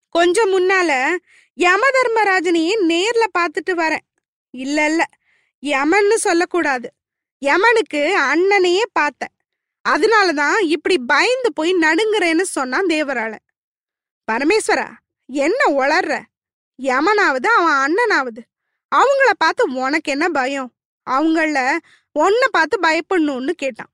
[0.08, 1.16] கொஞ்சம் முன்னால
[1.54, 4.06] யம தர்மராஜனையே நேர்ல பார்த்துட்டு வரேன்.
[4.50, 5.04] இல்ல இல்ல
[5.66, 6.92] யமன்னு சொல்லக்கூடாது.
[7.44, 9.34] யமனுக்கு அண்ணனையே பார்த்தேன்.
[9.88, 13.46] அதனாலதான் இப்படி பயந்து போய் நடுங்குறேன்னு சொன்னான் தேவராளன்.
[14.32, 14.92] பரமேஸ்வரா
[15.32, 16.22] என்ன உளர்ற?
[16.82, 18.42] யமனாவது அவன் அண்ணனாவது.
[18.96, 20.72] அவங்கள பார்த்து உனக்கு என்ன பயம்?
[21.10, 21.78] அவங்கள
[22.18, 23.90] ஒன்ன பார்த்து பயப்படணும்னு கேட்டான்.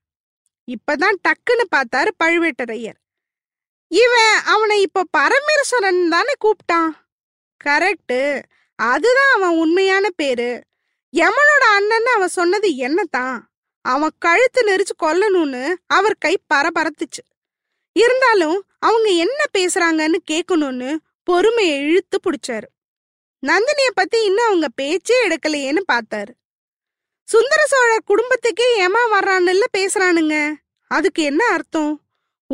[0.67, 3.01] இப்பதான் டக்குன்னு பார்த்தாரு பழுவேட்டரையர்.
[3.89, 6.91] இவன் அவனை இப்ப பரமேஸ்வரன் தானே கூப்பிட்டான்?
[7.65, 8.43] கரெக்டு
[8.75, 10.65] அதுதான் அவன் உண்மையான பேரு.
[11.13, 13.49] யமனோட அண்ணன் அவன் சொன்னது என்னதான்
[13.81, 17.23] அவன் கழுத்து நெரிச்சு கொல்லணும்னு அவர் கை பரபரத்துச்சு.
[17.93, 22.69] இருந்தாலும் அவங்க என்ன பேசுறாங்கன்னு கேட்கணும்னு பொறுமையை இழுத்து பிடிச்சாரு.
[23.43, 26.33] நந்தினிய பத்தி இன்னும் அவங்க பேச்சே எடுக்கலையேன்னு பார்த்தாரு
[27.29, 30.35] சுந்தர சோழ குடும்பத்துக்கே ஏமா வர்றான்னு பேசுறானுங்க?
[30.91, 31.95] அதுக்கு என்ன அர்த்தம்?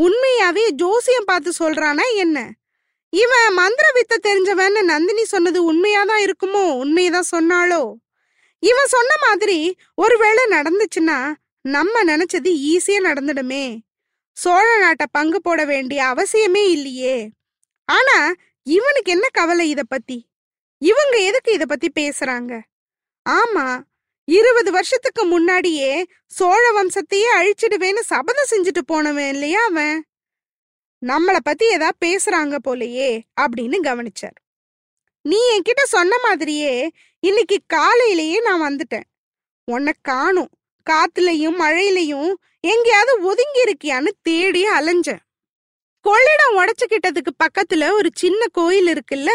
[0.01, 2.39] உண்மையாவே ஜோசியம் பார்த்து சொல்றானா என்ன?
[3.13, 6.65] இவன் மந்திர வித்த தெரிஞ்சவன்னு நந்தினி சொன்னது உண்மையாதான் இருக்குமோ?
[6.83, 7.83] உண்மையதான் சொன்னாலோ
[8.63, 9.59] இவன் சொன்ன மாதிரி
[9.95, 11.19] ஒருவேளை நடந்துச்சுன்னா
[11.65, 13.65] நம்ம நினைச்சது ஈஸியா நடந்துடுமே.
[14.37, 17.17] சோழ நாட்டை பங்கு போட வேண்டிய அவசியமே இல்லையே.
[17.89, 18.19] ஆனா
[18.67, 20.29] இவனுக்கு என்ன கவலை இத பத்தி?
[20.79, 22.61] இவங்க எதுக்கு இத பத்தி பேசுறாங்க?
[23.29, 23.83] ஆமா
[24.25, 30.05] இருபது வருஷத்துக்கு முன்னாடியே சோழ வம்சத்தையே அழிச்சிடுவேன்னு சபதம் செஞ்சுட்டு போனவன் இல்லையா அவன்?
[31.07, 34.39] நம்மள பத்தி ஏதா பேசுறாங்க போலயே அப்படின்னு கவனிச்சார்.
[35.23, 39.09] நீ என்கிட்ட சொன்ன மாதிரியே இன்னைக்கு காலையிலேயே நான் வந்துட்டேன்.
[39.65, 40.51] உன்னை காணும்
[40.91, 45.23] காத்துலயும் மழையிலையும் எங்கேயாவது ஒதுங்கி இருக்கியான்னு தேடி அலைஞ்சேன்.
[46.05, 49.31] கொள்ளிடம் உடைச்சுக்கிட்டதுக்கு பக்கத்துல ஒரு சின்ன கோயில் இருக்குல்ல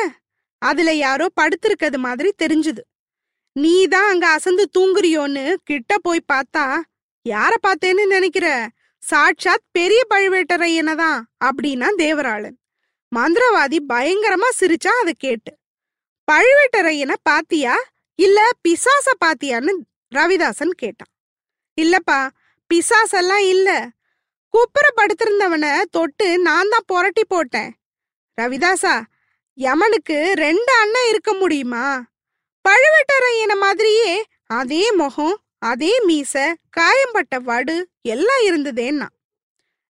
[0.58, 2.80] அதுல யாரோ படுத்திருக்கிறது மாதிரி தெரிஞ்சுது.
[3.51, 6.80] நீ தான் அங்க அசந்து தூங்குறியோன்னு கிட்ட போய் பார்த்தா
[7.30, 8.67] யார பார்த்தேன்னு நினைக்கிற?
[8.97, 12.58] சாட்சாத் பெரிய பழுவேட்டரையனை தான் அப்படின்னா தேவராளன்.
[13.15, 15.51] மந்திரவாதி பயங்கரமா சிரிச்சா அதை கேட்டு.
[16.32, 17.75] பழுவேட்டரையனை பாத்தியா?
[18.15, 19.73] இல்ல பிசாச பாத்தியான்னு
[20.15, 21.12] ரவிதாசன் கேட்டான்.
[21.82, 22.30] இல்லப்பா
[22.69, 23.89] பிசாசெல்லாம் இல்ல.
[24.58, 27.72] குப்புற படுத்திருந்தவனை தொட்டு நான் தான் புரட்டி போட்டேன்.
[28.41, 29.02] ரவிதாசா
[29.58, 32.04] யமனுக்கு ரெண்டு அண்ணன் இருக்க முடியுமா?
[32.70, 39.08] பழுவேட்டரையனை மாதிரியே அதே முகம் அதே மீச காயம்பட்ட வடு எல்லாம் இருந்ததேன்னா.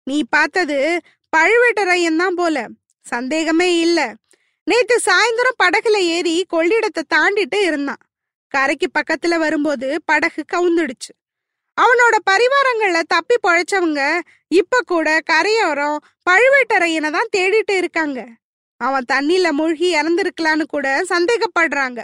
[0.04, 1.00] நீ பார்த்தது
[1.36, 2.66] பழுவேட்டரையன் தான் போல.
[3.00, 4.14] சந்தேகமே இல்ல.
[4.64, 8.02] நேத்து சாயந்தரம் படகுல ஏறி கொள்ளிடத்தை தாண்டிட்டு இருந்தான்.
[8.48, 11.12] கரைக்கு பக்கத்துல வரும்போது படகு கவுந்துடுச்சு.
[11.76, 15.98] அவனோட பரிவாரங்கள்ல தப்பி பொழைச்சவங்க இப்ப கூட கரையோரம்
[16.30, 18.20] பழுவேட்டரையனை தான் தேடிட்டு இருக்காங்க.
[18.80, 22.00] அவன் தண்ணியில மூழ்கி இறந்திருக்கலான்னு கூட சந்தேகப்படுறாங்க.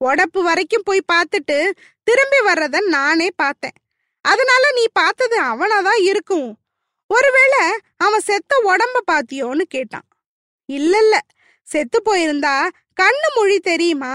[0.00, 1.58] உடப்பு வரைக்கும் போய் பார்த்துட்டு
[2.02, 3.76] திரும்பி வர்றத நானே பார்த்தேன்.
[4.24, 6.50] அதனால நீ பார்த்தது அவனாதான் இருக்கும்.
[7.10, 7.62] ஒருவேளை
[7.96, 10.06] அவன் செத்த உடம்ப பாத்தியோன்னு கேட்டான்.
[10.68, 11.20] இல்ல இல்ல
[11.68, 12.56] செத்து போயிருந்தா
[13.00, 14.14] கண்ணு மொழி தெரியுமா?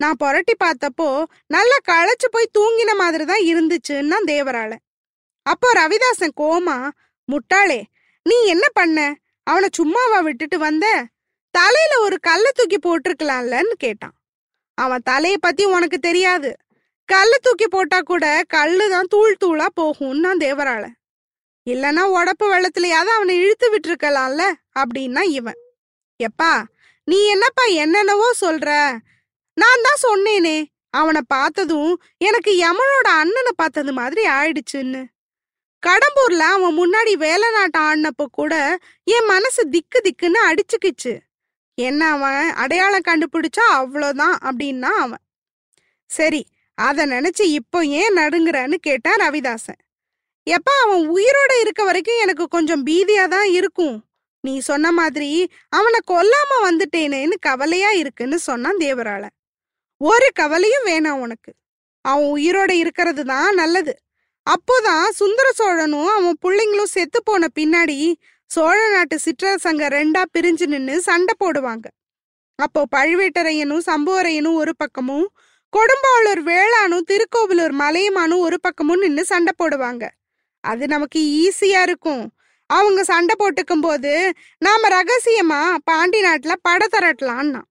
[0.00, 4.72] நான் புரட்டி பார்த்தப்போ நல்லா களைச்சு போய் தூங்கின மாதிரி தான் இருந்துச்சுன்னா தேவரால.
[5.42, 6.76] அப்போ ரவிதாசன் கோமா
[7.28, 7.80] முட்டாளே
[8.22, 8.98] நீ என்ன பண்ண?
[9.46, 10.86] அவனை சும்மாவா விட்டுட்டு வந்த?
[11.50, 14.14] தலையில ஒரு கல்ல தூக்கி போட்டிருக்கலாம்லன்னு கேட்டான்.
[14.78, 16.50] அவன் தலையை பத்தி உனக்கு தெரியாது.
[17.08, 20.84] கல்ல தூக்கி போட்டா கூட கல்லு தான் தூள் தூளா போகும்னா தேவரால.
[21.66, 24.44] இல்லனா உடப்பு வெள்ளத்துலயாவது அவனை இழுத்து விட்டுருக்கலாம்ல?
[24.78, 25.58] அப்படின்னா இவன்.
[26.20, 26.52] எப்பா
[27.04, 28.70] நீ என்னப்பா என்னென்னவோ சொல்ற?
[29.56, 30.56] நான் தான் சொன்னேனே
[31.00, 31.92] அவனை பார்த்ததும்
[32.28, 35.02] எனக்கு யமனோட அண்ணனை பார்த்தது மாதிரி ஆயிடுச்சுன்னு.
[35.82, 38.54] கடம்பூர்ல அவன் முன்னாடி வேலை நாட்டம் ஆடினப்போ கூட
[39.14, 41.12] என் மனசு திக்கு திக்குன்னு அடிச்சுக்கிச்சு.
[41.78, 45.22] என்ன அவன் அடையாளம் கண்டுபிடிச்சா அவ்வளோதான் அப்படின்னா அவன்.
[46.10, 46.42] சரி
[46.78, 49.80] அத நினைச்சு இப்போ ஏன் நடுங்குறன்னு கேட்டான் ரவிதாசன்.
[50.46, 53.96] எப்ப அவன் உயிரோட இருக்க வரைக்கும் எனக்கு கொஞ்சம் பீதியா தான் இருக்கும்.
[54.44, 55.30] நீ சொன்ன மாதிரி
[55.68, 59.34] அவனை கொல்லாம வந்துட்டேனேன்னு கவலையா இருக்குன்னு சொன்னான் தேவராளன்.
[60.08, 61.50] ஒரு கவலையும் வேணாம் உனக்கு.
[62.04, 63.94] அவன் உயிரோட இருக்கிறது தான் நல்லது.
[64.46, 67.98] அப்போதான் சுந்தர சோழனும் அவன் பிள்ளைங்களும் செத்து போன பின்னாடி
[68.50, 71.86] சோழ நாட்டு சிற்றரசங்க ரெண்டா பிரிஞ்சு நின்று சண்டை போடுவாங்க.
[72.58, 75.26] அப்போ பழுவேட்டரையனும் சம்புவரையனும் ஒரு பக்கமும்
[75.72, 80.04] கொடும்பாளூர் வேளானும் திருக்கோவிலூர் மலையமானும் ஒரு பக்கமும் நின்று சண்டை போடுவாங்க.
[80.64, 82.24] அது நமக்கு ஈஸியா இருக்கும்.
[82.70, 84.12] அவங்க சண்டை போட்டுக்கும் போது
[84.58, 87.62] நாம ரகசியமா பாண்டி நாட்டுல பட தரட்டலான்னா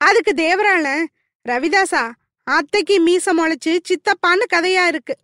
[0.00, 1.04] அதுக்கு தேவராளன்
[1.44, 2.10] ரவிதாசா
[2.44, 5.14] அத்தைக்கு மீச முளைச்சு சித்தப்பான்னு கதையா இருக்கு.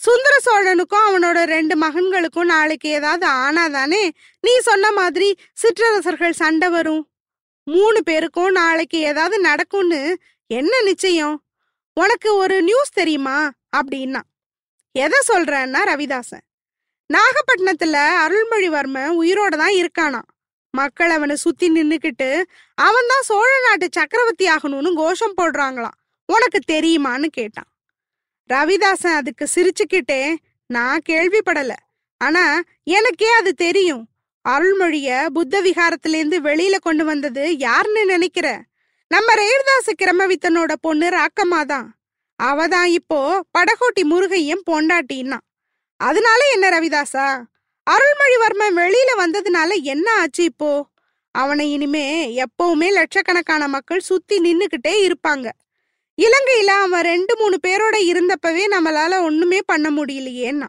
[0.00, 4.02] சுந்தர சோழனுக்கும் அவனோட ரெண்டு மகன்களுக்கும் நாளைக்கு ஏதாவது ஆனாதானே
[4.40, 7.02] நீ சொன்ன மாதிரி சிற்றரசர்கள் சண்டை வரும்.
[7.66, 11.36] மூணு பேருக்கும் நாளைக்கு ஏதாவது நடக்கும்னு என்ன நிச்சயம்?
[11.92, 13.50] உனக்கு ஒரு நியூஸ் தெரியுமா?
[13.76, 14.20] அப்படின்னா
[14.92, 16.44] எதை சொல்றன்னா ரவிதாசன்.
[17.10, 20.20] நாகப்பட்டினத்துல அருள்மொழிவர்மன் உயிரோட தான் இருக்கானா
[20.74, 22.42] மக்கள் அவனை சுத்தி நின்னுக்கிட்டு
[22.74, 25.98] அவன் தான் சோழ நாட்டு சக்கரவர்த்தி ஆகணும்னு கோஷம் போடுறாங்களாம்.
[26.28, 27.68] உனக்கு தெரியுமான்னு கேட்டான்.
[28.50, 30.34] ரவிதாசன் அதுக்கு சிரிச்சுக்கிட்டே
[30.66, 31.72] நான் கேள்விப்படல.
[32.20, 32.44] ஆனா
[32.84, 34.08] எனக்கே அது தெரியும்.
[34.48, 38.62] அருள்மொழிய புத்த விகாரத்திலேருந்து வெளியில கொண்டு வந்தது யாருன்னு நினைக்கிற?
[39.06, 41.88] நம்ம ரேவதாச கிரமவித்தனோட பொண்ணு ராக்கம்மா தான்.
[42.42, 45.38] அவதான் இப்போ படகோட்டி முருகையும் பொண்டாட்டின்னா.
[45.96, 47.26] அதனால என்ன ரவிதாசா?
[47.90, 50.86] அருள்மொழிவர்மன் வெளியில வந்ததுனால என்ன ஆச்சு இப்போ?
[51.30, 52.04] அவனை இனிமே
[52.36, 55.50] எப்பவுமே லட்சக்கணக்கான மக்கள் சுத்தி நின்னுக்கிட்டே இருப்பாங்க.
[56.22, 60.66] இலங்கையில அவன் ரெண்டு மூணு பேரோட இருந்தப்பவே நம்மளால ஒண்ணுமே பண்ண முடியலையேன்னா.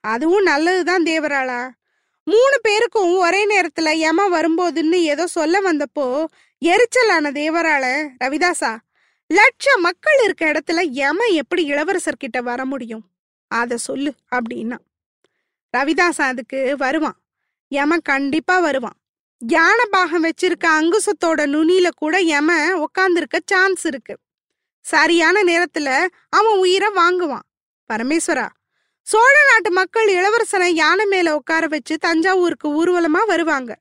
[0.00, 1.70] அதுவும் நல்லதுதான் தேவராளா.
[2.24, 6.26] மூணு பேருக்கும் ஒரே நேரத்துல யம வரும்போதுன்னு ஏதோ சொல்ல வந்தப்போ
[6.64, 7.84] எரிச்சலான தேவராள
[8.24, 8.76] ரவிதாசா
[9.34, 13.04] லட்ச மக்கள் இருக்க இடத்துல யம எப்படி இளவரசர் கிட்ட வர முடியும்?
[13.48, 14.76] அத சொல்லு அப்படின்னா.
[15.76, 17.16] ரவிதாசா அதுக்கு வருவான்.
[17.74, 18.96] யம கண்டிப்பா வருவான்.
[19.38, 22.50] யானை பாகம் வச்சிருக்க அங்குசத்தோட நுனியில கூட யம
[22.84, 24.18] உக்காந்துருக்க சான்ஸ் இருக்கு.
[24.80, 27.46] சரியான நேரத்துல அவன் உயிரை வாங்குவான்.
[27.92, 28.48] பரமேஸ்வரா
[29.02, 33.76] சோழ நாட்டு மக்கள் இளவரசனை யானை மேல உட்கார வச்சு தஞ்சாவூருக்கு ஊர்வலமா வருவாங்க.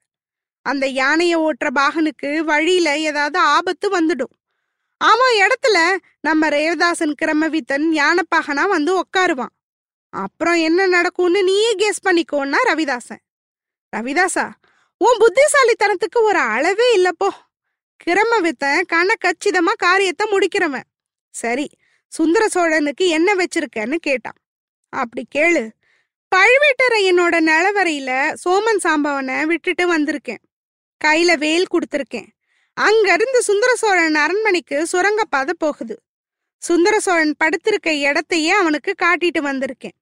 [0.62, 4.36] அந்த யானைய ஓட்டுற பாகனுக்கு வழியில ஏதாவது ஆபத்து வந்துடும்.
[4.98, 9.54] அவன் இடத்துல நம்ம ரேவதாசன் கிரமவித்தன் யானைப்பாகனா வந்து உட்காருவான்
[10.10, 13.24] அப்புறம் என்ன நடக்கும்னு நீயே கெஸ் பண்ணிக்கோன்னா ரவிதாசன்.
[13.98, 14.52] ரவிதாசா
[14.98, 17.30] உன் புத்திசாலித்தனத்துக்கு ஒரு அளவே இல்லப்போ.
[18.06, 20.84] கிரமவித்தன் கண கச்சிதமா காரியத்தை முடிக்கிறவன்.
[21.30, 21.70] சரி
[22.08, 24.38] சுந்தர சோழனுக்கு என்ன வச்சிருக்கன்னு கேட்டான்.
[24.90, 25.70] அப்படி கேளு.
[26.36, 30.44] பழுவேட்டரையனோட நிலவரையில சோமன் சாம்பவனை விட்டுட்டு வந்திருக்கேன்.
[31.06, 32.28] கையில வேல் கொடுத்துருக்கேன்.
[32.74, 36.02] அங்க இருந்து சுந்தர சோழன் அரண்மனைக்கு சுரங்கப்பாதை போகுது.
[36.60, 39.98] சுந்தர சோழன் படுத்திருக்க இடத்தையே அவனுக்கு காட்டிட்டு வந்திருக்கேன்.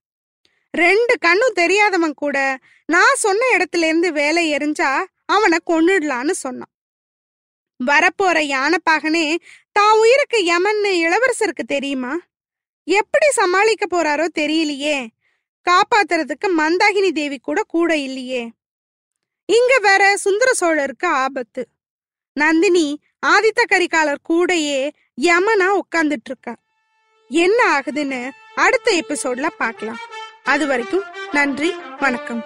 [0.72, 6.74] ரெண்டு கண்ணும் தெரியாதவன் கூட நான் சொன்ன இடத்துல இருந்து வேலை எரிஞ்சா அவனை கொன்னுடலான்னு சொன்னான்.
[7.86, 9.38] வரப்போற யானைப்பாகனே
[9.72, 12.18] தான் உயிருக்கு யமன்னு இளவரசருக்கு தெரியுமா?
[12.84, 15.08] எப்படி சமாளிக்க போறாரோ தெரியலையே.
[15.70, 18.52] காப்பாத்துறதுக்கு மந்தாகினி தேவி கூட கூட இல்லையே.
[19.46, 21.68] இங்க வேற சுந்தர சோழருக்கு ஆபத்து.
[22.34, 24.90] நந்தினி ஆதித்த கரிகாலர் கூடயே
[25.22, 26.56] யமனா உட்கார்ந்துட்டு இருக்கா
[27.28, 29.98] என்ன ஆகுதுன்னு அடுத்த எபிசோட்ல பார்க்கலாம்.
[30.44, 32.46] அது வரைக்கும் நன்றி வணக்கம்.